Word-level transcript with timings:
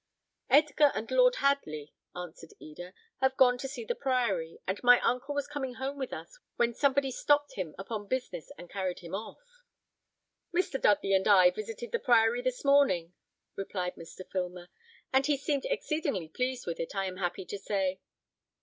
"Edgar 0.49 0.91
and 0.95 1.11
Lord 1.11 1.35
Hadley," 1.35 1.93
answered 2.15 2.55
Eda, 2.59 2.95
"have 3.19 3.37
gone 3.37 3.59
to 3.59 3.67
see 3.67 3.85
the 3.85 3.93
priory, 3.93 4.57
and 4.65 4.81
my 4.81 4.99
uncle 5.01 5.35
was 5.35 5.45
coming 5.45 5.75
home 5.75 5.99
with 5.99 6.11
us, 6.11 6.39
when 6.55 6.73
somebody 6.73 7.11
stopped 7.11 7.53
him 7.53 7.75
upon 7.77 8.07
business 8.07 8.51
and 8.57 8.67
carried 8.67 9.01
him 9.01 9.13
off." 9.13 9.63
"Mr. 10.51 10.81
Dudley 10.81 11.13
and 11.13 11.27
I 11.27 11.51
visited 11.51 11.91
the 11.91 11.99
priory 11.99 12.41
this 12.41 12.65
morning," 12.65 13.13
replied 13.55 13.93
Mr. 13.93 14.27
Filmer; 14.27 14.69
"and 15.13 15.27
he 15.27 15.37
seemed 15.37 15.65
exceedingly 15.65 16.29
pleased 16.29 16.65
with 16.65 16.79
it, 16.79 16.95
I 16.95 17.05
am 17.05 17.17
happy 17.17 17.45
to 17.45 17.59
say." 17.59 18.01